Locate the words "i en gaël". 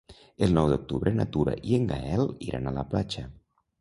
1.73-2.25